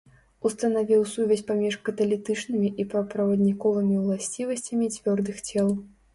Устанавіў 0.49 1.03
сувязь 1.11 1.43
паміж 1.51 1.77
каталітычнымі 1.89 2.73
і 2.85 2.87
паўправадніковымі 2.95 3.95
ўласцівасцямі 4.03 4.91
цвёрдых 4.99 5.37
цел. 5.47 5.73